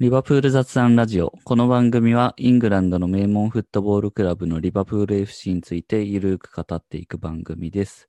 [0.00, 1.32] リバプール雑談ラジオ。
[1.44, 8.08] この番組はイングランドの名門フットボールクラブのリバプール FC についてゆるく語っていく番組です。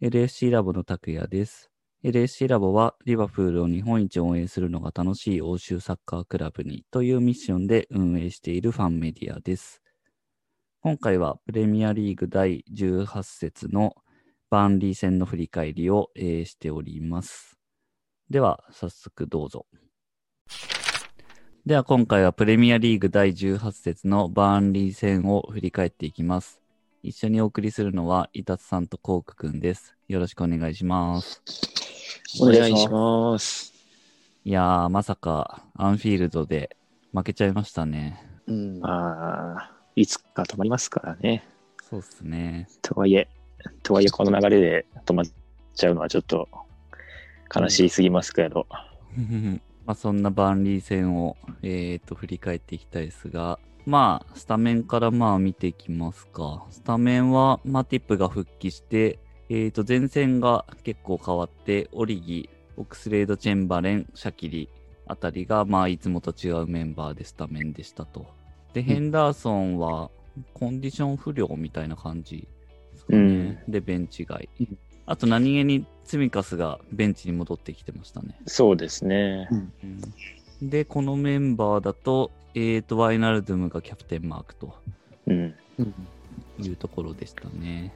[0.00, 1.70] LFC ラボの拓也です。
[2.02, 9.82] LFC ラボはリバプールを日本一応援するのが楽しい欧州サッカークラブにというミッションで運営しているファンメディアです。
[10.80, 13.96] 今回はプレミアリーグ第18節の
[14.48, 17.58] バーンリー戦の振り返りを、えーしております。
[18.30, 19.66] では、早速どうぞ。
[21.64, 26.60] では今回はプレミアリーグ第18節のバーンリー戦を振り返っていきます。
[27.04, 29.94] 一緒にお送りするのは、伊達さんとコークくんです。
[30.08, 31.40] よろしくお願いします。
[32.40, 33.72] お願いします。
[34.44, 36.76] いやー、まさかアンフィールドで
[37.14, 38.20] 負けちゃいましたね。
[38.48, 38.80] うん。
[38.80, 41.44] まあ、いつか止まりますからね。
[41.88, 42.66] そうっすね。
[42.82, 43.28] とはいえ、
[43.84, 45.26] とはいえこの流れで止まっ
[45.76, 46.48] ちゃうのはちょっと
[47.54, 48.66] 悲しすぎますけど。
[49.86, 56.64] まあそんなバーンリー戦を、えー、と振り返っていきたいですが、まあ、スタメンからまあ見ていきますか。
[56.70, 64.68] スタメンはマティップが復帰して、えー、と前線が結構変わって、オリギ、オクスレード・チェンバレン、シャキリ
[65.06, 68.26] あたりが、まあ、いつもと違うメンバーでスタメンでしたと。
[68.72, 70.10] で、ヘンダーソンは
[70.54, 72.48] コンディション不良みたいな感じ
[72.92, 73.64] ですかね。
[73.68, 74.78] で、ベンチ外うん。
[75.06, 78.36] あと何気にツミカスがベンチに戻ってきてましたね。
[78.46, 79.48] そうですね。
[80.60, 84.74] で、このメンバーだと、えーと、ワイナルドゥムがキャプテンマークと
[85.26, 85.54] うん。
[85.78, 85.94] うん
[86.58, 87.92] いうところでしたね。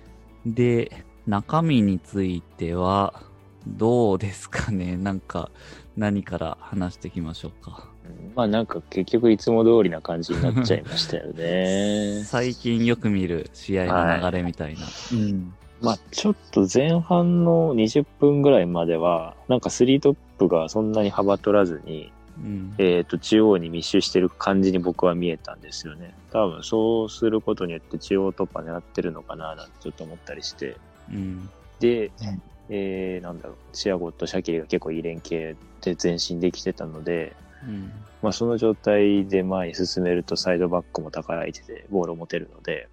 [0.47, 3.23] で、中身については、
[3.67, 4.97] どうですかね？
[4.99, 5.51] なんか、
[5.97, 7.89] 何から話していきましょうか？
[8.35, 12.23] まあなんか結局いつも通りな感じになっちゃいましたよね。
[12.25, 13.87] 最近よく見る試合
[14.21, 14.87] の流れみたいな。
[15.13, 15.55] うん。
[15.81, 22.75] まあちょっと前半の20分ぐらいまでは、なんか3トップがそんなに幅取らずに、うん。
[22.79, 26.15] えっ、と、中央に密集してる感じに僕は見えたんですよね。
[26.33, 30.77] 多分そうすることによって中央突破狙ってるのかななんてちょっと思ったりして。
[31.11, 31.49] うん。
[31.81, 37.35] で、うんえー、なんだろう、チアゴとシャキリが結構いい連携で前進できてたので、
[37.67, 37.93] うん。
[38.23, 42.89] まあその状態で前に進めるとサイドバックも高い相手でボールを持てるので、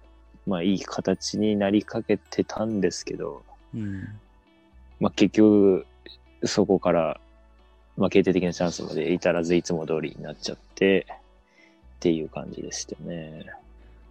[0.46, 3.42] まあいい形になりかけてたんですけど、
[3.74, 4.08] うん。
[5.00, 5.86] まあ結局
[6.44, 7.20] そこから、
[7.96, 11.14] まあ決定的なチャンスまで至らずいつも通りになっちゃって、っ
[12.00, 13.46] ていう感じでしたね。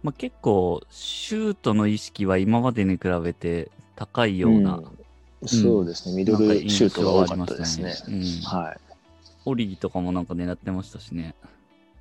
[0.02, 4.98] まあ、結構、シュートの意識は今までに比べて高いような、うん
[5.46, 7.88] そうですね、ミドルシュートが多かったですね。
[7.88, 7.94] ね。
[8.08, 8.22] うん。
[8.42, 8.76] はい。
[9.44, 11.34] オリギとかもなんか狙ってましたしね。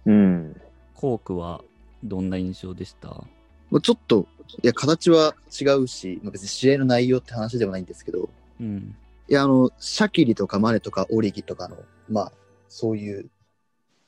[0.06, 0.62] うん。
[0.96, 1.62] コークは
[2.04, 3.24] どんな印象でした？
[3.73, 4.28] まあ、ちょっと、
[4.61, 8.29] いや、形は違うし、まあ、別に試合の内容って話ではないんですけど、
[8.61, 8.95] うん。
[9.28, 12.31] いや、あの、シャキリとかマネとかオリギとかの、まあ、
[12.69, 13.31] そういう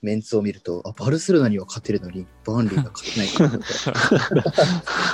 [0.03, 3.49] メンツを見ると、あ、バルセロナには勝てるのに、バーンリーが勝てないか。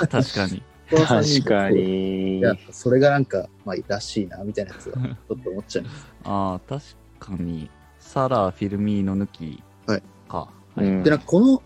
[0.06, 0.62] 確かに。
[0.90, 2.42] 確かいに。
[2.42, 6.06] や、それがなんか、まあ、らしいな、みたいなやつは、ちょっと思っちゃいます。
[6.24, 6.84] ああ、確
[7.18, 7.70] かに。
[7.98, 10.48] サラ、フィルミーノ抜きはいか。
[10.74, 11.62] はいうんで、なんかこの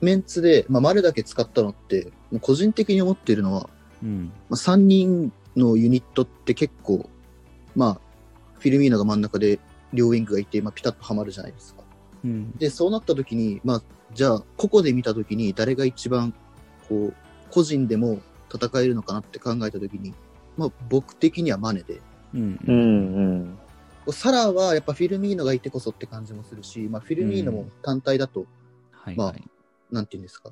[0.00, 3.70] メンツで、まあ、マネだけ使ったのって、個人的に思っているのは、
[4.02, 4.32] うん。
[4.48, 7.08] まあ、3人のユニットって結構、
[7.74, 8.00] まあ、
[8.58, 9.58] フィルミーノが真ん中で
[9.92, 11.82] 両ウィングがいて、まあ、ピタッとはまるじゃないですか。
[12.24, 12.52] うん。
[12.58, 13.82] で、そうなった時に、まあ、
[14.14, 16.34] じゃあ、個々で見た時に誰が一番、
[16.88, 17.14] こう、
[17.50, 18.20] 個人でも
[18.52, 20.14] 戦えるのかなって考えた時に、
[20.56, 22.00] まあ、僕的にはマネで、
[22.34, 22.58] うん。
[22.66, 23.58] うん
[24.06, 24.12] うん。
[24.12, 28.46] サラはやっぱフィルミーノがいてこそって感じもするし、まあ、フィルミーノも単体だと、
[29.16, 29.44] まあはいはい。
[29.90, 30.50] なんていうんですか、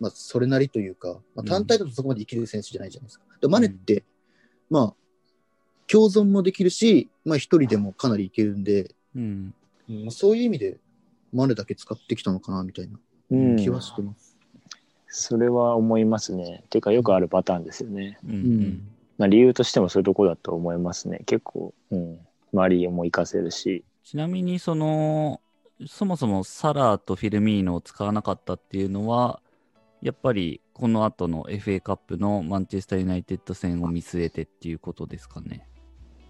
[0.00, 3.24] まあ、それなりというか、まあ、うん単体だとそこまで生きる選手じゃないじゃないですか。
[3.40, 4.04] でマネって、
[4.70, 4.94] まあ、
[5.86, 9.54] 共存もできるし、まあ、一人でもかなりいけるんで、うん。
[9.88, 10.78] まあ、そういう意味で、
[11.32, 12.98] マネだけ使ってきたのかな、みたいな
[13.30, 14.36] うん気はしてます。
[15.08, 16.64] それは思いますね。
[16.68, 18.18] てかよくあるパターンですよね。
[18.26, 18.88] うん。
[19.16, 21.22] まあ理由としてもそういうところだと思いますね。
[21.26, 22.18] 結構、うん。
[22.52, 23.84] 周りも活かせるし。
[24.04, 25.40] ちなみに、その、
[25.86, 29.40] そもそもサラとフィルミーノを使わなかったっていうのは、
[30.02, 35.66] やっぱりこの後の FA カップのマンチェスター・ユナイテッド戦を見据えてっていうことですかね。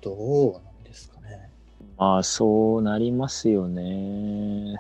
[0.00, 1.50] どうなんですかね。
[1.96, 4.76] まあそうなりますよね。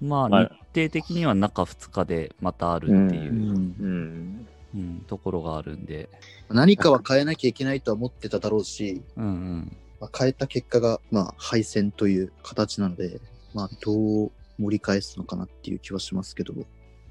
[0.00, 0.44] まあ、まあ
[0.74, 4.46] 日程的には中2日でまたあるっていう、うんうん。
[4.74, 6.08] うんところがあるんで、
[6.50, 9.76] 何かは変えなきゃいけないとは思ってただろうし、うんうん。
[10.00, 13.20] まあ、変えた結果が、まあ、敗戦という形なので、
[13.54, 16.52] まあ、どう盛り返すのかなっていう気はしますけど、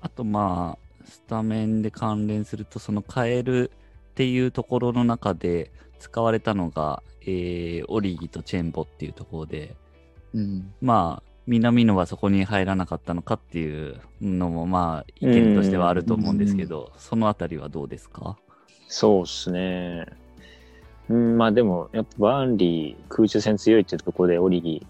[0.01, 3.71] あとまあ、スタメンで関連すると、その変える
[4.11, 9.75] っていうところの中で使われたのが、えーオリギとチェンボっていうところで、
[10.33, 10.73] うん。
[10.81, 18.37] まあ、南野はそこに入らなかったのかっていうのもまあ意見としてはあると思うんですけど、そのあたりはどうですか？
[18.89, 20.05] そうですね。
[21.09, 24.85] うん、まあでも、やっぱバーンリー、空中戦強いっていうところで、オリギ、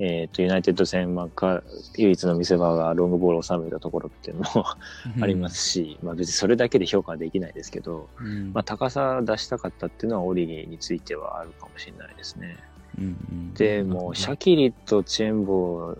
[0.00, 1.62] えっ、と、ユナイテッド戦、まあか、
[1.96, 4.64] 唯一の見せ場がロングボールを収めたところっていうのも
[5.20, 8.52] ありますし、まあ別にそれだけで評価はできないですけど、うん。
[8.52, 12.56] まあ高さ出したかったっていうのはオリギについてはあるかもしれないですね。
[12.96, 15.96] うんうんでも、シャキリとチェンボ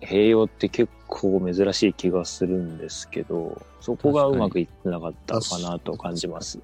[0.00, 6.58] 併用って結構珍しい気がするんですけど、そこがうまくいってなかったかなと感じます。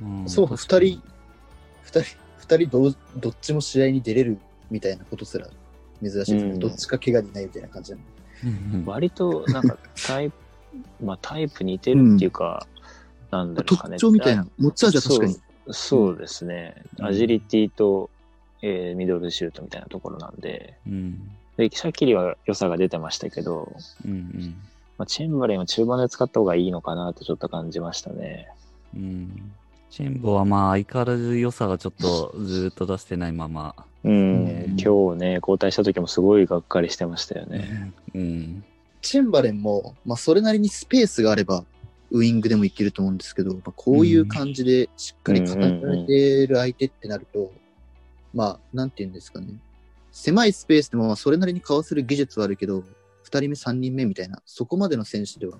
[0.00, 1.02] うんそう、二人、
[1.82, 4.38] 二人、二人どうどっちも試合に出れる
[4.70, 5.48] みたいなことすら
[6.02, 6.42] 珍しいですね。
[6.42, 8.04] うんどっちか怪我にないみたいな感じなの。
[8.44, 10.36] うんうん割となんかタイプ、
[11.04, 12.66] まあタイプ似てるっていうか、
[13.30, 13.96] なんだろうかね。
[13.96, 14.46] 特徴みたいな。
[14.58, 15.32] 持ち味は確かに。
[15.34, 15.42] そう
[15.72, 16.74] そうですね。
[16.98, 18.10] うんアジリティと、
[18.62, 23.72] えーミドルシュートみたいなところなんで、うんで、シャキリは良さが出てましたけど、
[24.04, 24.56] うんうん
[24.98, 28.48] まあ、チェンバレンは中盤で使った方がいいのかなとちょっと感じましたね。
[28.94, 29.52] うん
[29.90, 37.92] チェンボはまあ相変わらず良さがちょっとずーっと出してないまま、うん、ね今日ね、交代した時もすごいがっかりしてましたよね。
[38.14, 38.64] うん
[39.00, 41.64] チェンバレンも、まあ、それなりにスペースがあれば、
[42.10, 47.52] ウイングでもいけると思うんですけど、まあ、こういう感じでしっかり固められてる相手ってなると、
[48.32, 49.48] まあ、なんて言うんですかね。
[50.10, 52.84] 狭いスペースでもまあそれなりにかわせる技術はあるけど、2
[53.26, 55.58] 人目、3人目みたいな、そこまでの選手では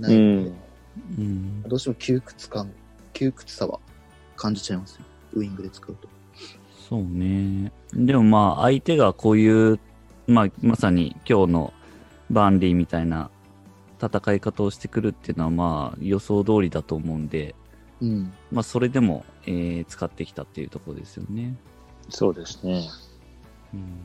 [0.00, 0.54] なういので、ん。
[1.18, 2.72] うんどうしても窮屈感、
[3.12, 3.78] 窮屈さは
[4.36, 5.04] 感じちゃいますね。
[5.34, 6.08] ウイングで使うと。
[6.94, 7.72] そうね。
[7.92, 9.80] でもまあ相手がこういう、
[10.28, 11.72] まあまさに今日の
[12.30, 13.30] バーンリーみたいな
[14.00, 17.56] 戦い方をしてくるっていうのはまあ予想通りだと思うんで、
[18.00, 18.32] うん。
[18.52, 21.56] まあそれでも、えー使ってきたっていうところですよね。
[22.10, 22.88] そうですね。
[23.72, 23.98] うん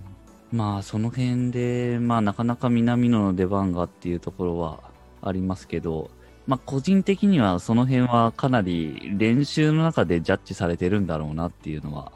[0.51, 4.80] まあその辺で、まあなかなか南野の出番がっていうところは
[5.21, 6.09] ありますけど、
[6.49, 12.11] まあ個人的にはその辺はかなり練習の中でジャッジされてるんだろうなっていうのは。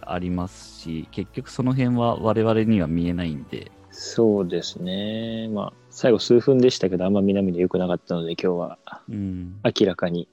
[0.00, 5.48] ありますし、結局その辺は我々には見えないんで、そうですね。
[5.52, 9.60] まあ、最後数分でしたけど、あんま南で良くなかったので、今日はうん。
[9.62, 10.28] 明らかに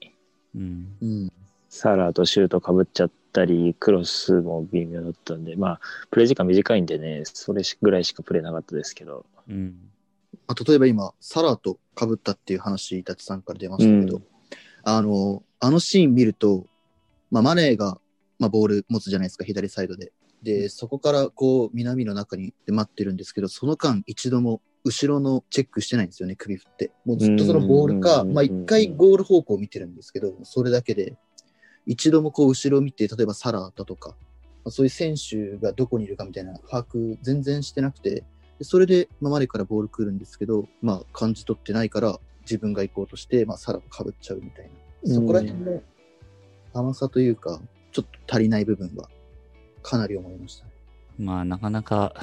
[0.56, 0.88] うん。
[1.00, 1.32] うん。
[1.68, 5.80] サラーとシュート被っちゃったり、クロスも微妙だったんで、まあ、
[6.10, 9.26] プレイ時間短いんでね、それぐらいしかプレイなかったですけど。
[9.48, 9.89] うん。
[10.46, 14.24] まあ、例えば今、サラと被ったっていう話、伊達さんから出ましたけど、うん
[14.82, 16.66] あの、あのシーン見ると、
[17.30, 18.00] まあ、マネーが、
[18.38, 20.12] まあ、ボール持つじゃないですか、左サイドで。
[20.42, 26.92] で、そこからこう、南の中にで待ってるんですけど、その間一度も後ろのチェックしてないんですよね、首振って。
[27.04, 31.16] もうずっとそのボールか、うんまあ一回ゴール方向を見てるんですけど、それだけで、
[31.86, 34.10] 一度もこう後ろを見て、例えばサラだとか、
[34.64, 38.24] まあそういう選手がどこにいるかみたいな把握全然してなくて、で
[38.62, 44.70] それで、まあ、マネからボール来るんですけど、まあ感じ取ってないから、自分が行こうとして、まあサラをかぶっちゃうみたい
[45.04, 45.14] な。
[45.14, 45.82] そこら辺の
[46.74, 47.60] 甘さというか、
[47.92, 49.08] ちょっと足りない部分は、
[49.82, 50.70] かなり思いましたね。
[51.18, 52.14] まあなかなか、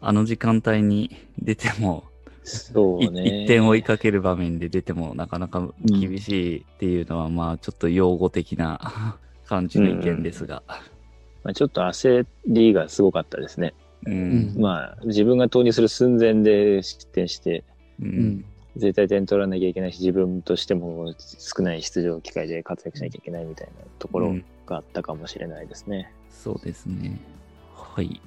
[0.00, 2.04] あの時間帯に出ても、
[2.44, 3.44] いそうね。
[3.44, 10.62] 一点追いかける場面で出てもなかなか厳しいっていうのは、まあちょっと用語的な 感じの意見ですが。
[11.44, 13.74] まあ、ちょっと焦りがすごかったですね。
[14.06, 14.54] うん。
[14.58, 17.64] まあ、自分が投入する寸前で失点して、
[18.00, 18.04] う。
[18.04, 18.44] うん
[18.76, 26.10] 絶対点取らなきゃいけないし、自分としても少ない出場機会で活躍しなきゃいけないみたいなところうんがあったかもしれないですね。
[26.30, 27.20] そうですね。
[27.74, 28.20] はい。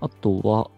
[0.00, 0.70] あとは、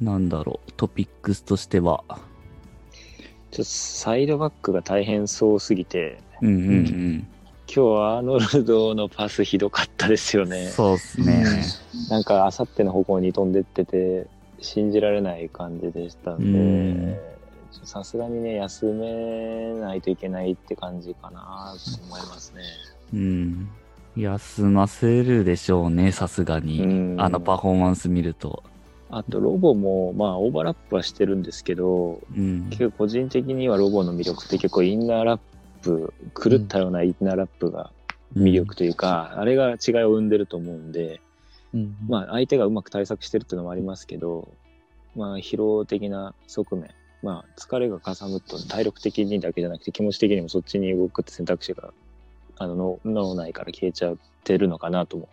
[0.00, 2.04] なんだろう、トピックスとしては。
[2.08, 7.28] ちょっとサイドバックが大変そうすぎて、うんうんうん。
[7.70, 10.68] 今日はアーノルドのパスひどかったですよね。
[10.68, 11.44] そうっすね。
[12.08, 14.26] なんか、あさっての方向に飛んでってて、
[14.58, 17.20] 信じられない感じでしたんうんで、
[17.84, 22.62] さすがにね、休めないといけないって感じかなと思いますね。
[23.12, 23.68] うん。
[24.16, 26.82] 休ませるでしょうね、さすがに。
[26.82, 28.62] うんあのパフォーマンス見ると。
[29.10, 32.68] あと、ロボも、まあ、オーバーラップはしてるんですけど、うん。
[32.70, 35.40] 結構個人的にはロボの魅力って結構インナーラッ
[35.88, 37.90] プ、狂ったようなインナーラップが
[38.36, 41.20] 魅力というか、あれが違いを生んでると思うんで、
[41.74, 44.48] うんまあ、相手がうまく対策してるっていうのもありますけど、
[45.16, 46.90] まあ、疲労的な側面、
[47.22, 51.92] まあ、疲れがかさむと体力的にだけじゃなくて気持ち的にもそっちに動くって選択肢が
[52.56, 55.28] あの脳脳内から消えちゃってるのかなとも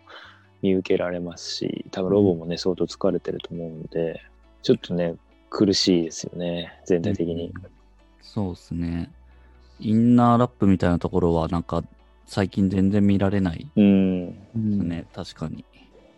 [0.62, 4.22] 見受けられますし多分ロボもね相当疲れてると思うんで
[4.62, 5.14] ちょっとね
[5.48, 7.52] 苦しいですよね全体的に。
[8.20, 9.10] そうですね。
[9.80, 11.82] インナーラップみたいなところは、なんか、
[12.26, 15.64] 最近全然見られないうん、うんね、確かに。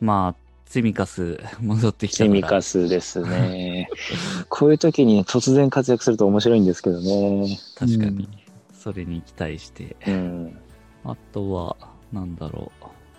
[0.01, 3.89] まあ、ツィミカス戻ってきたセミカスですね。
[4.49, 7.59] こういう時に突然活躍すると面白いんですけどね。
[7.75, 8.29] 確かにうん。
[8.75, 9.97] それに期待して。
[10.07, 10.59] うん。
[11.05, 11.77] あとは、
[12.13, 12.71] なんだろ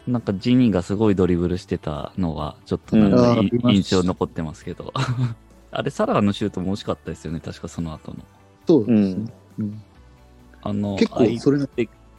[0.08, 0.12] う。
[0.12, 4.94] なんかジニーがすごいドリブルしてたのが、ちょっとなんかいう印象残ってますけど。
[5.72, 8.18] あれ、サラーのシュートも惜しかったですよね、確かその後の。
[8.68, 9.26] そうですね。
[9.60, 9.82] うん
[10.62, 11.60] あの、結構それ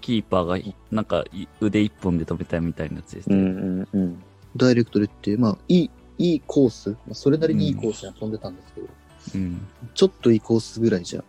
[0.01, 3.37] キーパーがい、なんかい腕一本で止めたみたいなやつですね。
[3.37, 4.23] うんうんうん。
[4.57, 8.89] ダイレクトでって、まあ、いい、いいコース、まあそれなりにいいコースに飛んでたんですけど、
[9.35, 9.69] うん。
[9.95, 11.25] ちょっといいコースぐらいじゃ、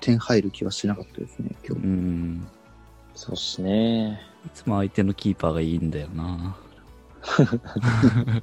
[0.00, 1.86] 点入る気はしなかったですね、今う日。
[1.86, 2.48] ん。
[3.14, 4.20] そうっすね。
[4.46, 6.56] いつも相手のキーパーがいいんだよな。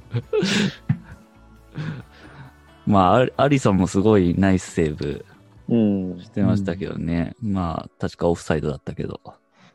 [2.86, 5.35] まあアリ、ソンもすごいナイスセーブうん。
[5.68, 7.34] してましたけどね。
[7.40, 9.20] まあ、確かオフサイドだったけど。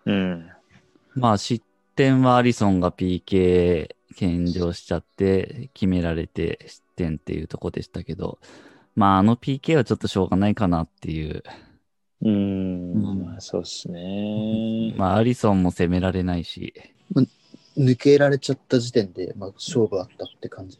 [0.06, 0.50] うん。
[1.16, 1.64] まあ、失
[1.96, 8.40] 点はアリソンが PK 献上しちゃって、決められて失点っていうとこでしたけど、
[8.96, 11.44] まあ、あの PK はちょっとしょうがないかなっていう。
[12.24, 12.94] うん。
[12.94, 14.94] うんまあ、そうっすね。
[14.98, 16.74] まあ、アリソンも攻められないし。
[17.78, 20.78] 抜けられちゃった時点で、まあ、勝負あったって感じ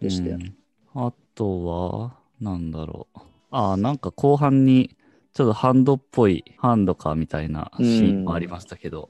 [0.00, 0.46] でしたよね。
[0.46, 0.60] うん
[0.92, 3.18] あとは、なんだろう。
[3.50, 4.96] ああ、なんか後半に、
[5.32, 9.08] ちょっとハンドっぽい、ハンドかみたいなシーンもありましたけど、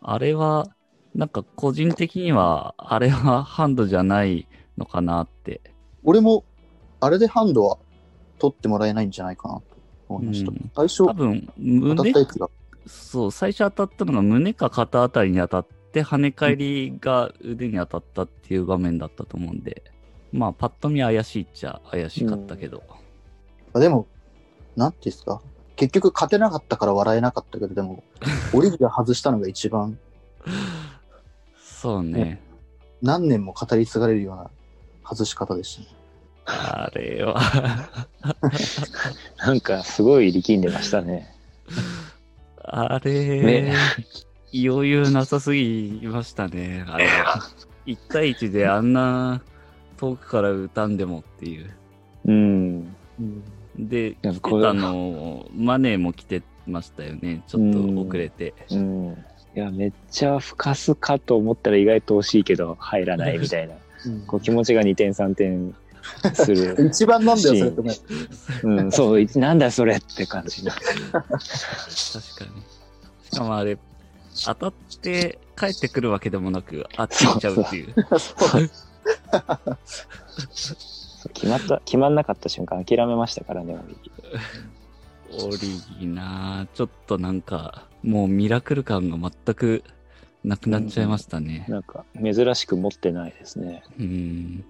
[0.00, 0.68] あれは、
[1.14, 4.46] なんか個人的には、あれはハンドじゃない
[4.78, 5.60] のかなって。
[6.04, 6.44] 俺も、
[7.00, 7.78] あれでハンドは
[8.38, 9.62] 取ってもらえないんじゃないかなと
[10.08, 10.50] 思いました。
[10.50, 12.12] うん最初、多分、当たっ胸
[12.86, 19.82] そう、最初当たったのが胸か肩あたりに当たって、跳ね返りが腕に当たったっていう場面だったと思うんで、
[20.32, 22.82] まあ、パッと見怪しいっちゃ怪しかったけど。
[23.74, 24.06] あでも、
[24.76, 25.40] なんていうんですか、
[25.76, 28.04] 結局勝てなかったから笑えなかったけど、でも、
[28.52, 29.98] オリビア外したのが一番
[31.56, 32.40] そうね。
[33.02, 34.50] 何年も語り継がれるような
[35.04, 35.88] 外し方でしたね。
[36.44, 37.40] あれは、
[39.38, 41.34] なんか、すごい力んでましたね。
[42.64, 43.12] あれ、
[43.42, 43.74] ね
[44.54, 46.84] 余裕なさすぎましたね。
[46.86, 47.40] あれは。
[47.86, 49.42] 1対1であんな
[49.96, 51.70] 遠くから打たんでもっていう。
[52.26, 52.84] うん。
[52.84, 52.90] で、
[53.28, 57.42] やっぱこれ来てたの、マネーも来てましたよね。
[57.46, 58.54] ちょっと遅れて。
[58.70, 59.24] うん。
[59.54, 63.74] いや、めっちゃふかすかと思ったら意外と惜しいけど入らないみたいな。
[63.74, 63.82] うん
[64.26, 65.74] こう気持ちが2点3点
[66.34, 66.76] する。
[66.90, 67.94] 一番なんだよ、それってね。
[68.64, 70.72] うん、そう、いなんだそれって感じの。
[70.72, 71.30] 確かに。
[73.30, 73.78] しかもあれ、
[74.44, 77.94] 当たって帰ってくるわけでもなく、あっち行っちゃうっていう。
[78.18, 78.70] そう
[81.42, 83.76] 決まった、決まんなかった瞬間諦めましたからね、
[85.32, 85.58] 俺オリ
[85.98, 89.82] ギなちょっとなんか、もうミラクル感が全く
[90.44, 91.66] なくなっちゃいましたね。
[91.68, 93.82] なんか、珍しく持ってないですね。
[93.98, 94.64] うん。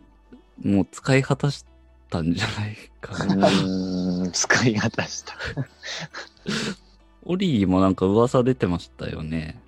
[0.65, 1.67] もう使い果たし
[2.09, 3.49] たんじゃないかな。
[3.49, 5.35] うん、使い果たした。
[7.27, 9.61] オリギもなんか噂出てましたよね。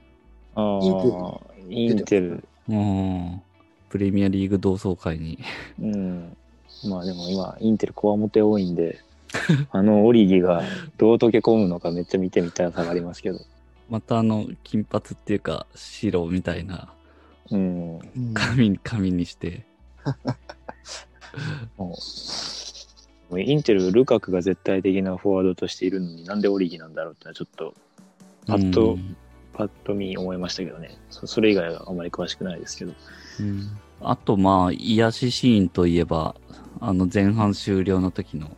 [0.55, 2.49] あインテあ、インテル。
[2.71, 3.43] うん。
[3.91, 5.39] プレミアリーグ同窓会に。
[5.79, 6.37] うん。
[6.87, 9.01] まあでも今、インテルコアモテ多いんで、
[9.73, 10.63] あのオリギが
[10.97, 13.41] どう溶け込むのかめっちゃ見てみたさがありますけど。
[13.91, 16.93] またあの、金髪っていうか、白みたいな
[17.51, 17.99] うん。
[17.99, 19.65] うん髪髪にして。
[21.77, 21.89] もう
[23.31, 27.75] もうインテル、ルカクが絶対的なフォワードとしているのになんでオリギなんだろうってのはちょっと
[28.47, 29.17] パッとうん
[29.55, 30.99] パッと見思いましたけどね。
[31.11, 32.93] そそれ以外はあまり詳しくないですけど。
[33.41, 36.35] うんあとまあ、癒しシーンといえば、
[36.87, 38.55] あの前半終了の時の、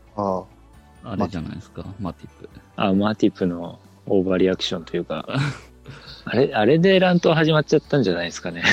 [1.04, 2.48] あれじゃないですか、マティプ。
[2.74, 5.28] あ、マーティプのオーバーリアクションというか、
[6.24, 8.64] あれ、あれで乱闘始まっちゃったんじゃないですかね。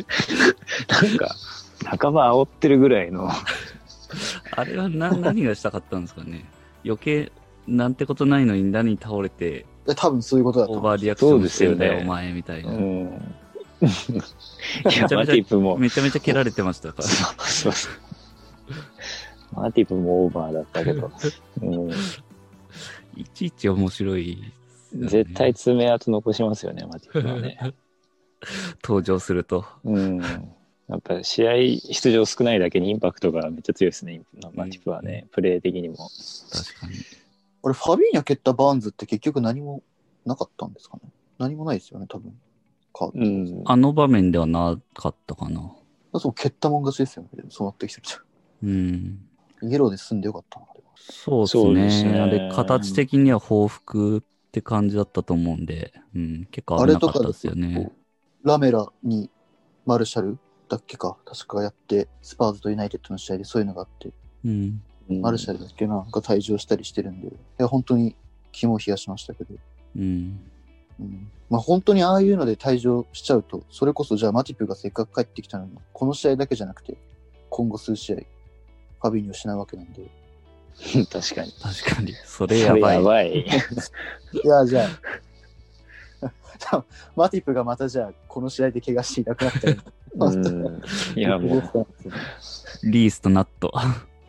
[0.88, 1.36] なんか、
[1.84, 3.28] 半ば煽ってるぐらいの、
[4.56, 6.46] あれは何がしたかったんですかね？
[6.82, 7.30] 余計、
[7.68, 12.70] なんてことないのに何倒れて、で多分そういうことだとオーバーリアクションしてんだよ、そうですよねお前みたいな。
[12.70, 13.34] うん。
[13.82, 17.08] いや、めちゃめちゃマーティプも、めちゃめちゃ蹴られてましたから。
[17.08, 17.92] そうそうそう。
[19.52, 21.10] マーティプもオーバーだったけど、
[21.60, 21.90] うん、
[23.16, 24.38] いちいち面白い
[24.92, 27.58] ね、絶対爪痕残しますよね、マーティプはね。
[28.82, 29.64] 登場すると。
[29.84, 30.18] うん。
[30.88, 31.54] やっぱ試合
[31.92, 34.22] 出場少ないだけにインパクトがめっちゃ強いですね、
[34.54, 35.96] マーティプはね、プレー的にも。
[35.96, 36.94] 確かに。
[37.62, 39.82] 俺、ファビーニャ蹴ったバーンズって結局何も
[40.26, 41.10] なかったんですかね？
[41.38, 42.36] 何もないですよね、多分。
[42.92, 43.24] カード。
[43.24, 43.62] うん。
[43.64, 45.72] あの場面ではなかったかな。
[46.16, 47.44] そう、蹴ったもん勝ちですよね。
[47.48, 48.14] そうなってきてるじ
[48.64, 48.70] うん。
[48.70, 49.31] ゃん。
[49.62, 50.60] イエローで済んでよかった
[50.94, 52.12] そうですそうですね。
[52.12, 57.90] ねあれ、形的には報復って感じだったと思うんで、うん、結構危なかったですよね。
[58.44, 59.30] ラメラに
[59.84, 60.38] マルシャル
[60.68, 64.10] だっけか、確かやって、スパーズとユナイテッドの試合でそういうのがあって、
[64.44, 64.82] うん。
[65.10, 68.16] うんマルシャルだっけな、が退場したりしてるんで、いや、本当に
[68.52, 69.54] 肝を冷やしましたけど、
[69.96, 70.40] うん。
[71.00, 76.96] うん、まあ本当にああいうので退場しちゃうと、それこそじゃあマティプがせっかく帰ってきたのに、この試合だけじゃなくて、
[77.50, 78.16] 今後数試合、
[79.02, 80.02] ファビーニを失うわけなんで、
[81.10, 81.52] 確かに。
[81.52, 82.14] 確かに。
[82.24, 82.96] それやばい。
[82.96, 83.40] やばい。
[83.42, 83.46] い
[84.46, 84.86] や、じゃ
[86.70, 86.84] あ、
[87.16, 89.76] マティプがまたじゃあ、この試合で怪我していなくなったら、
[90.14, 90.82] うん。
[91.16, 91.86] いや、もう、
[92.84, 93.72] リースとナット。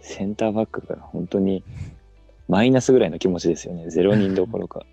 [0.01, 1.63] センターバックが本当に
[2.49, 3.89] マイナスぐらいの気持ちですよね。
[3.89, 4.85] ゼロ人どころか。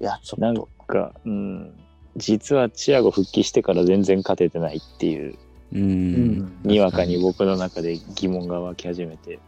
[0.00, 1.72] いや、ちょなんっと、か、うん。
[2.16, 5.34] 実はチアゴ復帰してから全然勝ててないっていう、
[5.72, 5.78] う。
[5.78, 9.38] うんんにわかに僕の中で疑問が湧き始めて。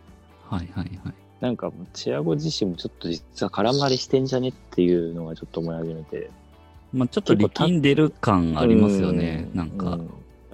[0.48, 1.14] はいはいはい。
[1.40, 6.30] なんか、チアゴ自身もちょっと実は空回りしてんじゃねっていうのがちょっと思い始めて。
[6.92, 9.48] まあちょっと力んでる感ありますよね。
[9.52, 9.96] うんなんかう。
[9.98, 10.10] ん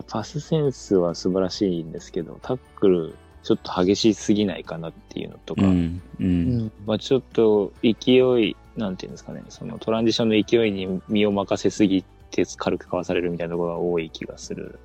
[0.08, 6.02] パスセンスは素晴らしいんですけど、タックルちょっと激しすぎないかなっていうのとか、うん。
[6.18, 6.24] う。
[6.24, 6.72] うんん。
[6.86, 14.78] まあちょっと勢い、なんていうんですかね、そのトランジションの勢いに身を任せすぎて軽くかわされるみたいなところが多い気がする。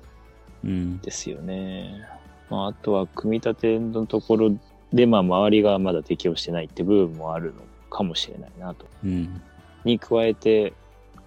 [0.64, 2.06] ですよね。
[2.50, 4.56] まああとは組み立てのところ
[4.92, 8.86] で、まあ周りがまだ適応してないって部分もあるのかもしれないなと。
[9.04, 9.40] うん。
[9.84, 10.72] に加えて、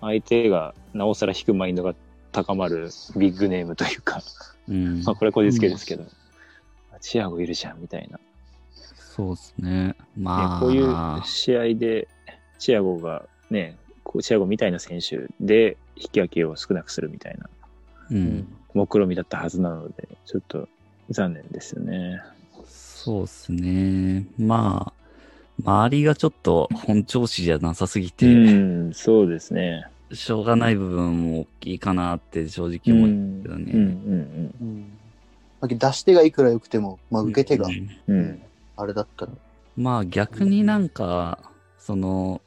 [0.01, 1.93] 相手がなおさら引くマインドが
[2.31, 4.21] 高まるビッグネームというか、
[4.67, 6.05] うん まあこれこじつけですけど、
[7.01, 8.19] チアゴいるじゃんみたいな。
[8.95, 9.69] そうですね。
[9.87, 10.59] ねまあ。
[10.59, 10.93] こういう
[11.25, 12.07] 試合で、
[12.57, 13.77] チアゴがね、
[14.21, 17.49] チアゴみたいな選手で引き分けを少なくするみたいな
[18.11, 18.47] うん。
[18.79, 20.69] 目論見だったはずなので、ちょっと
[21.09, 22.21] 残念ですよね。
[22.65, 24.25] そうですね。
[24.37, 29.85] まあ、周りがちょっと本調子じゃなさすぎて、うん、そうですね。
[30.13, 33.71] しょうがない部分も大きいかなって正直思うけどね。
[33.73, 34.97] うん、うん、うん。
[35.59, 38.19] まあ出し手がいくら良くても、まあ、受け手がう、んうん。
[38.19, 38.41] うん。
[38.77, 39.31] あれだったら、
[39.75, 41.39] まあ逆になんか、
[41.77, 42.41] その、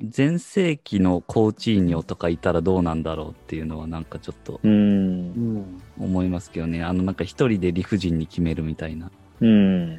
[0.00, 4.60] 前世紀のコーチーニョとかいたらどうなんだろうっていうのはなんかちょっと。
[4.62, 6.84] 思いますけどね。
[6.84, 9.10] あのなんか一人で理不尽に決めるみたいな。
[9.40, 9.96] うん。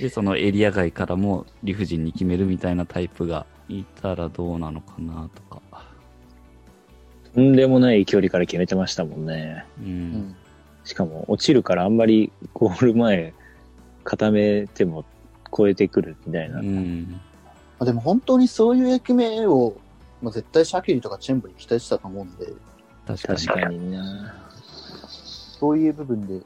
[0.00, 5.62] で、そのエリア外からも理不尽に決めるみたいなタイプがいたらどうなのかなとか。
[7.32, 9.64] とんでもない距離から決めてましたもんね。
[9.80, 9.84] う。
[9.84, 10.36] うんん。
[10.82, 13.32] しかも落ちるからあんまりゴール前
[14.02, 15.04] 固めても
[15.56, 16.58] 超えてくるみたいな。
[16.58, 17.20] うん。
[17.80, 19.74] まあ、でも本当にそういう役目を、
[20.20, 22.52] まあ、絶対シャキリとかチェンボに期待してたと思うんで、
[23.06, 23.38] 確かに。
[23.46, 24.34] 確かにな。
[25.08, 26.42] そういう部分で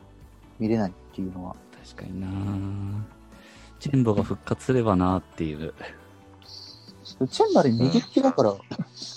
[0.60, 3.04] 見れないっていうのは、確かにな
[3.80, 5.74] チェンボが復活すればなっていう。
[7.28, 8.54] チェンバレン右利きだから、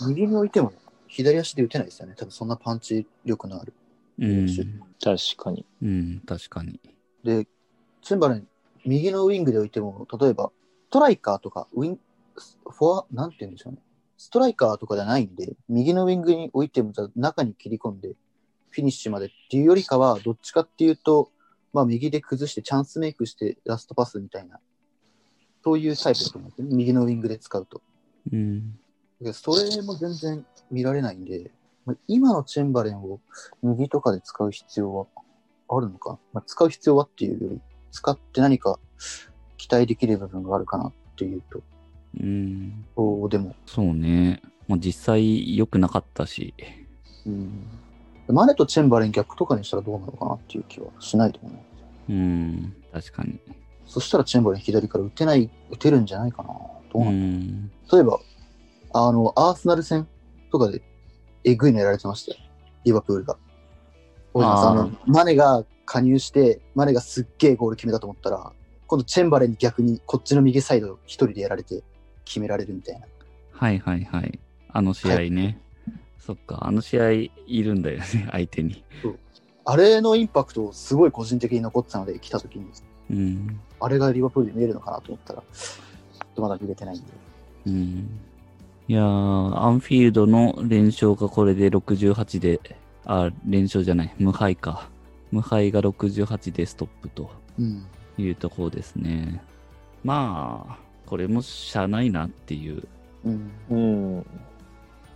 [0.08, 0.74] 右に置いても
[1.08, 2.16] 左足で打てないですよね。
[2.18, 3.76] 多分そんなパンチ力のある。
[4.18, 4.48] うん。
[5.00, 5.68] 確かに。
[5.84, 6.80] うん、確かに。
[7.24, 7.48] で、
[8.02, 8.48] チェンバレン
[8.88, 10.52] 右のウィングで置いても、例えば
[10.88, 12.00] ストライカーとかウィン、
[12.70, 13.80] フォア、なんて言うんでしょうね。
[14.18, 18.16] ストライカーとかじゃないんで、右のウィングに置いても、じゃあ中に切り込んで、
[18.70, 21.32] フィニッシュまでっていうよりかは、どっちかっていうと、
[21.74, 24.60] まあ右で崩してチャンスメイクしてラストパスみたいな、
[25.64, 26.68] そういうタイプだと思うんですね。
[26.76, 27.82] 右のウィングで使うと。
[28.32, 28.78] うん。
[29.22, 31.52] でそれも全然見られないんで、
[31.86, 33.20] まあ今のチェンバレンを
[33.64, 35.08] 右とかで使う必要は
[35.70, 36.12] あるのか？
[36.12, 38.80] な、まあ、使う必要はっていうより、使って何か
[39.58, 41.62] 期待できる部分があるかなっていうと、
[42.20, 42.86] うん。
[42.96, 44.42] そうでも、そうね。
[44.68, 46.54] まあ、実際良くなかったし。
[47.26, 47.68] うん、
[48.28, 51.62] マネとチェンバレン逆とかにしたらどうなのかなっていう気はしないでもない。
[52.10, 52.76] うん。
[52.92, 53.40] 確かに。
[53.86, 56.50] そしたらチェンバレン左から打てない、打てるんじゃないかな。
[56.94, 57.72] どううなの、ん。
[57.92, 58.20] 例えば、
[58.94, 60.08] あの、アーセナル戦
[60.52, 60.82] とかで、
[61.44, 62.40] えぐいのやられてましたよ。
[62.84, 63.38] リバプールが。
[64.36, 68.52] あの、マネが加入して、マネがすっげえゴール決めたと思ったら、
[68.88, 71.84] 今度チェンバレンに逆にこっちの右サイド一人でやられて
[72.28, 73.06] 決められるみたいな。
[73.52, 74.40] はいはいはい。
[74.70, 75.60] あの試合ね。
[76.20, 78.84] そっか、あの試合いるんだよね、 相手に。
[79.64, 82.66] あれのインパクトすごい個人的に残ってたので、来た時に、
[83.10, 83.60] うん。
[83.80, 87.08] あれがリバプールで見えるのかなと思ったら、ちょっとまだ見れてないんで。
[87.68, 88.20] うん。
[88.90, 92.60] いやー、アンフィールドの連勝がこれで68で、
[93.06, 94.90] あ、連勝じゃない、無敗か。
[95.32, 97.86] 無敗が68でストップとうん。
[98.18, 99.42] いうところですね。
[100.04, 102.84] まあ、これもしゃあないなっていう。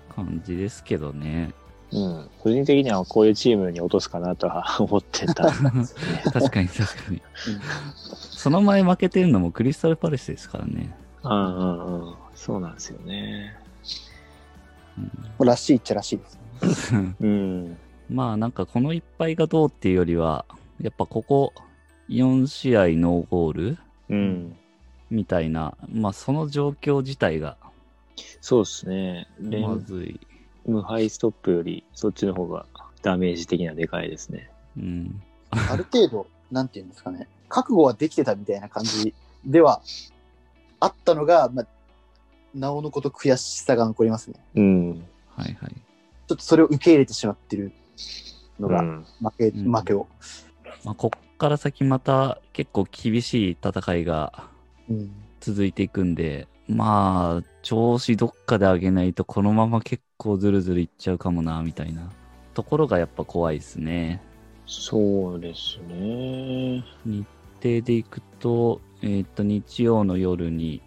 [0.09, 1.53] 感じですけどね。
[1.91, 2.29] うん。
[2.39, 5.51] 個人的にはこういうチームに落とすかなとは思ってた。
[6.31, 7.21] 確かに確かに。
[8.09, 10.95] その前負けてるのもクリスタルパレスですからね。
[11.23, 12.15] うんうんうん。
[12.35, 13.55] そうなんですよね。
[14.97, 17.15] うんうん、らしいっちゃらしいですね。
[17.19, 17.77] うん。
[18.09, 20.45] まあなんかこの一敗がどうっていうよりは、
[20.81, 21.53] やっぱここ
[22.09, 23.77] 4試合ノーゴール
[24.09, 24.55] うん。
[25.11, 27.57] みたいな、まあその状況自体が
[28.41, 29.27] そうですね。
[29.39, 30.19] 連まずい。
[30.65, 32.65] 無敗ストップより、そっちの方が
[33.01, 34.49] ダメージ的にはでかいですね。
[34.77, 35.21] うん。
[35.51, 39.13] ある程度、なんていうんですかね、覚悟はできてたみたいな感じ
[39.45, 39.81] では
[40.79, 41.67] あったのが、まあ、
[42.53, 44.39] なおのこと悔しさが残りますね。
[44.55, 44.89] うん。
[45.35, 45.75] はいはい。
[46.27, 47.71] ちょっとそれを受け入れてしまってる
[48.59, 50.07] のが、うん負け、うん負けを。
[50.83, 54.50] まあこっから先また結構厳しい戦いがうん。
[55.39, 62.09] 続いていくんで、まあ、調子どっかで上げないとこのまま結構ズルズルいっちゃうかもな、みたいな
[62.53, 64.21] ところがやっぱ怖いですね。
[64.65, 66.83] そうですね。
[67.05, 67.27] 日
[67.61, 70.81] 程でいくと、えっ、と、日曜の夜に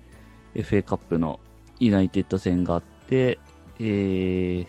[0.55, 1.41] FA カップの
[1.81, 3.39] ユナイテッド戦があって、
[3.79, 4.67] えー、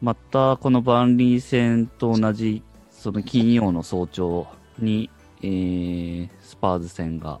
[0.00, 4.46] またこのバンリー戦と同じ、その金曜の早朝
[4.78, 5.10] に、
[5.42, 7.40] えー、スパーズ戦が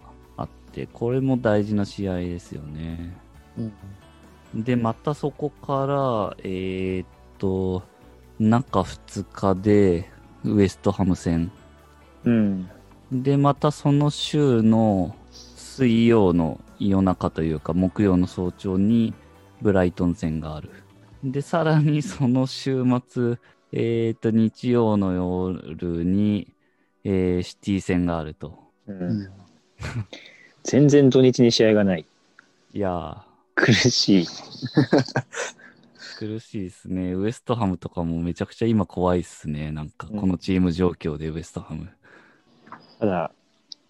[0.76, 3.16] て、これも大事な試合ですよね。
[3.56, 4.62] うん。
[4.62, 7.06] で、またそこから、えーっ
[7.38, 7.82] と、
[8.38, 10.10] 中2日で
[10.44, 11.50] ウエストハム戦。
[12.24, 12.68] うん。
[13.10, 19.14] で、またその週の水曜の夜中というか木曜の早朝に
[19.62, 20.70] ブライトン戦がある。
[21.24, 23.38] で、さらにその週末、
[23.72, 26.52] えーっと、日曜の夜に、
[27.04, 28.58] えーシティ戦があると。
[28.86, 29.28] う、うんん。
[30.66, 32.04] 全然土日に試合がない。
[32.74, 33.16] いやー、
[33.54, 34.26] 苦しい。
[36.18, 37.14] 苦しいですね。
[37.14, 39.70] ウエストハムとかもめちゃくちゃ今怖いっすね。
[39.70, 41.88] なんか、このチーム状況でウエストハム。
[42.98, 43.30] ただ、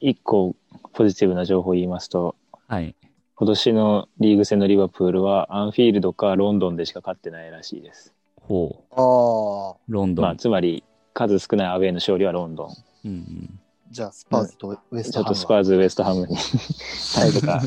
[0.01, 0.55] 一個
[0.93, 2.37] ポジティブな情報を言いますと、
[2.69, 2.95] はい。
[3.37, 8.13] 今年のリーグ戦のリバプールはアンフィールドかロンドンでしか勝ってないらしいです。
[8.37, 8.95] ほう。
[8.95, 10.25] ああ、ロンドン。
[10.25, 10.85] まあ、つまり
[11.15, 12.69] 数少ないアウェーの勝利はロンドン。
[13.07, 13.61] うんうん。
[13.91, 15.35] じゃあスパーズとウエスちょっトハムは。
[15.35, 16.37] とスパーズ、ウエストハムに
[16.99, 17.63] 最後か、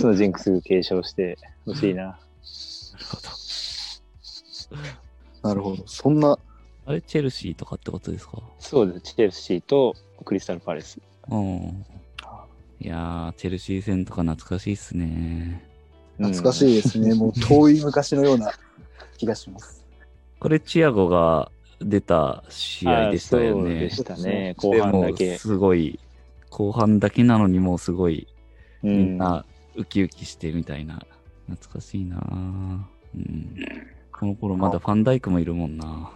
[0.00, 2.02] そのジンクス継承してほしいな。
[2.02, 2.20] なる
[3.04, 3.20] ほ
[5.42, 5.48] ど。
[5.48, 5.82] なるほど。
[5.86, 6.38] そんな、
[6.86, 8.42] あれ、チェルシーとかってことですか？
[8.58, 9.00] そうです。
[9.00, 10.98] チェルシーとクリスタルパレス。
[11.30, 11.84] うん。
[12.82, 15.64] いやー、チェルシー戦とか懐かしいっすね。
[16.18, 17.14] 懐かしいですね。
[17.14, 18.52] もう遠い昔のような
[19.16, 19.84] 気がします。
[20.38, 23.80] これ、チアゴが出た試合でしたよね。
[23.80, 24.54] でしたね。
[24.58, 25.36] 後半だけ。
[25.38, 25.98] すごい、
[26.50, 28.28] 後半だけなのにもうすごい、
[28.82, 29.44] うんみんな
[29.76, 31.02] ウキウキしてみたいな。
[31.48, 32.16] 懐かしいな
[33.14, 33.56] うん。
[34.12, 36.12] この頃まだファンダイクもいるもんな。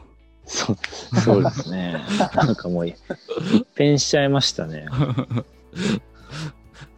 [0.47, 0.77] そう
[1.19, 1.97] そうですね。
[2.37, 2.97] なんかもう、一
[3.75, 4.87] 変しちゃいましたね。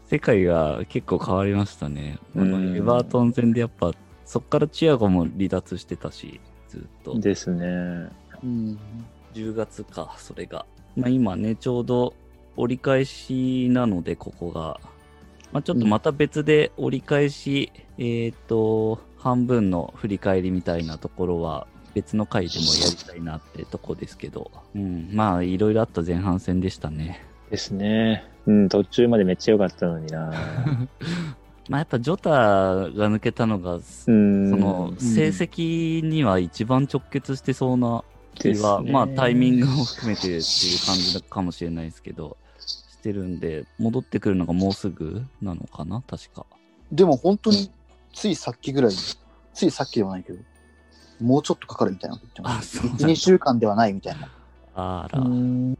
[0.07, 2.19] 世界が結構変わりましたね。
[2.35, 3.93] エバートン戦でやっぱ、
[4.25, 7.19] そっからチアゴも離脱してたし、ずっと。
[7.19, 8.09] ですね。
[8.43, 8.79] うん。
[9.35, 10.67] 10月か、それが。
[10.97, 12.15] まあ今ね、ちょうど
[12.57, 14.81] 折り返しなので、ここが。
[15.53, 24.51] まあちょっとまた別で折り返し、えっ、と、半分の振り返りみたいなところは、別の回でもやりたいなってとこですけど。
[24.75, 27.25] うん、まあいろいろあった前半戦でしたね。
[27.51, 28.25] ですね。
[28.47, 30.31] うん、途中までめっちゃ良かったのにな。
[31.69, 33.81] まあやっぱジョタが抜けたのが、うん。
[33.81, 38.05] その成績には一番直結してそうな
[38.43, 40.41] ですねまあタイミングも含めてっていう
[40.87, 46.03] 感じかもしれないですけど、してるんで、戻ってくるのがもうすぐなのかな？
[46.07, 46.47] 確か。
[46.91, 47.71] でも本当に、
[48.13, 50.39] ついさっきぐらい、ついさっきではないけど、
[51.21, 52.79] もうちょっとかかるみたいなこと言ってまあ、す。
[52.79, 54.29] そうなん1、2週間ではないみたいな。
[54.75, 55.73] あら、ううん、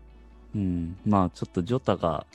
[0.55, 2.27] んまあちょっとジョタが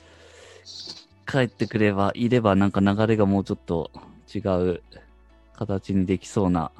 [1.25, 3.89] 帰ってくれば、いればなんか流れがもうちょっと
[4.33, 4.81] 違う
[5.53, 6.71] 形にできそうな、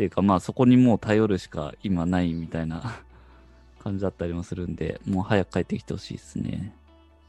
[0.00, 3.02] っていうかまあそこにもう頼るしか今ないみたいな
[3.84, 6.74] 感じだったりもするんで、もう早く帰ってきてほしいですね。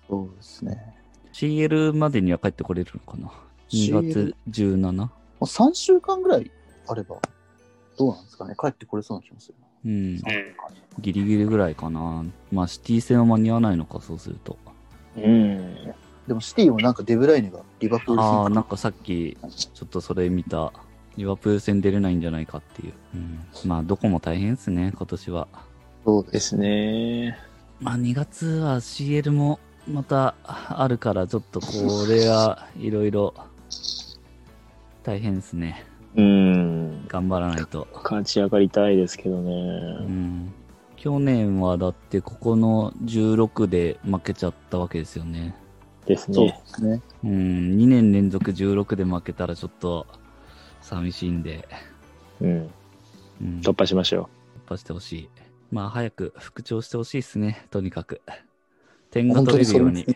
[0.07, 0.95] そうですね。
[1.33, 3.29] CL までには帰ってこれるのかな
[3.69, 4.91] ?2 月 17?
[4.93, 5.09] も
[5.41, 6.49] う3週間ぐらい
[6.87, 7.17] あれば、
[7.97, 8.55] どうなんですかね？
[8.57, 9.67] 帰ってこれそうな気もするな。
[9.85, 10.21] うん。
[10.99, 12.23] ギリギリぐらいかな。
[12.53, 14.57] まあシティ戦は間に合わないのか、そうすると。
[15.17, 15.75] うん。
[16.25, 20.71] でもシティもなんかデブライネがリバプールああ、戦なんかさっき、ちょっとそれ見た。
[21.17, 22.93] リバプール戦出れないんじゃないかっていう。
[23.15, 25.47] うん、まあ、どこも大変ですね、今年は。
[26.05, 26.57] そうです。
[26.57, 27.37] ね。
[27.79, 31.67] まあ、2月は CL もまたあるから、ちょっとこ
[32.07, 33.33] れはいろいろ
[35.03, 35.85] 大変ですね。
[36.15, 37.07] うん。
[37.07, 37.87] 頑張らないと。
[38.03, 39.51] 勝ち上がりたいですけどうね。
[40.05, 40.53] ん。
[40.95, 45.55] 去年はだってここの16で負けちゃったわけですよね。
[46.05, 46.61] そうですねで。
[46.65, 47.01] すね。
[47.23, 47.31] うん、
[47.77, 50.05] 2年連続16で負けたらちょっと
[50.81, 51.67] 寂しいんで、
[52.41, 52.71] うん。
[53.41, 54.29] うん、突破しましょ
[54.67, 55.29] 突破してほしい。
[55.71, 58.21] まあ、早く復調してほしいですね、とにかく。
[59.09, 60.01] 点が取れるように。
[60.01, 60.15] に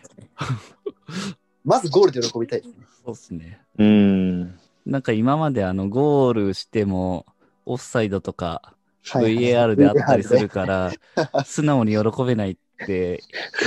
[1.64, 2.86] まずゴールで喜びたいですね。
[3.04, 3.60] そうですね。
[3.78, 4.58] うん。
[4.84, 7.26] なんか今まであのゴールしても、
[7.64, 8.74] オフサイドとか
[9.04, 10.92] VAR であったりするから、
[11.44, 13.22] 素直に喜べないって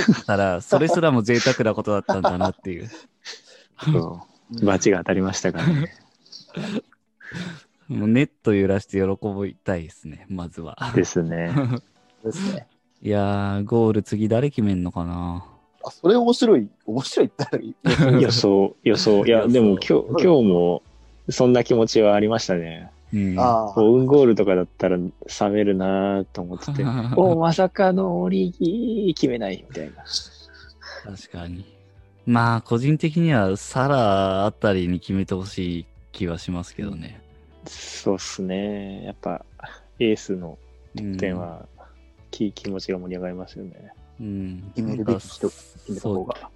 [0.06, 2.90] 言ったら、それすらも贅沢なことだったんだなっていう。
[3.84, 4.26] そ
[4.60, 4.64] う。
[4.64, 5.94] バチが当たりましたからね。
[7.88, 9.06] もうネット揺らして喜
[9.42, 10.76] びたいですね、まずは。
[10.94, 11.52] ですね。
[12.24, 12.66] ですね。
[13.02, 15.44] いやー、ゴール次誰決めんのかな
[15.82, 16.68] あ、それ面白い。
[16.86, 18.22] 面白いって言ったらいい。
[18.22, 19.24] 予想、 予想。
[19.24, 20.82] いや、でも今日、今日も、
[21.30, 22.90] そんな気持ちはありましたね。
[23.12, 23.38] うん。
[23.38, 23.80] ああ。
[23.80, 25.10] オウンゴールとかだったら冷
[25.50, 26.84] めるなと思ってて、
[27.16, 30.04] おまさかのオリギ決めないみたいな。
[31.04, 31.64] 確かに。
[32.26, 37.20] まあ、個人的にはサラあたりに決めてほしい気はしますけどね。
[37.66, 39.04] そうっすね。
[39.04, 39.44] やっぱ、
[39.98, 40.58] エースの
[40.98, 41.68] うん点は、
[42.30, 43.92] 気気持ちが盛り上がりますよね。
[44.20, 46.50] うん、決めるべき人決めた方が。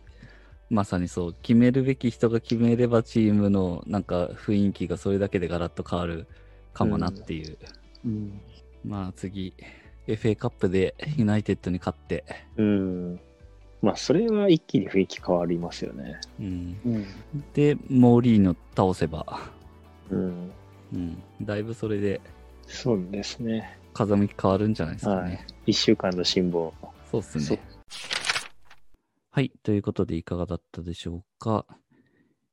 [0.70, 6.26] まさにそう、決めるべき人が決めればチームのなんか雰囲気がそれだけでガラッと変わる
[6.72, 7.58] かもなっていう。
[8.04, 8.40] うん。
[8.84, 9.54] まあ次、
[10.06, 12.24] FA カップでユナイテッドに勝って、
[12.56, 13.20] うん。
[13.84, 16.18] まあ、それは一気に雰囲気変わりますよね。
[16.40, 17.06] うん、うん。
[17.52, 19.40] で、モーリーノ倒せば、
[20.10, 20.52] うん。
[20.92, 22.20] うん、だいぶそれで
[22.66, 23.78] そうですね。
[23.92, 25.20] 風向き変わるんじゃないですかね。
[25.20, 25.46] はい。
[25.66, 26.70] 一週間の辛抱。
[27.10, 27.60] そうっすね。
[29.30, 29.52] はい。
[29.62, 31.66] ということで、いかがだったでしょうか。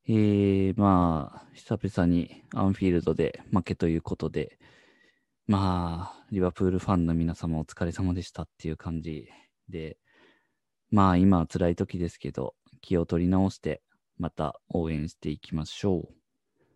[0.06, 4.58] えー、まあ、久々にアンフィールドで負けということで、
[5.46, 9.28] まあ、リバプールファンの皆様お疲れ様でしたっていう感じ
[9.68, 9.96] で、
[10.92, 13.82] まあ、今は辛い時ですけど、気を取り直して、
[14.18, 16.14] また応援していきましょう。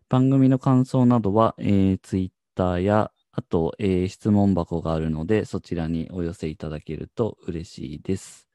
[0.09, 8.49] 番組の感想などは、えー、Twitter やあと、えー質問箱があるので、そちらにお寄せいただけると嬉しいです。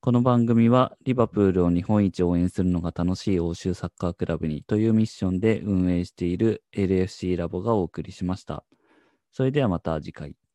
[0.00, 8.64] この番組は、リバプールを日本一応援するのが楽しい欧州サッカークラブにというミッションで運営している LFC ラボがお送りしました。
[9.30, 10.47] それではまた次回。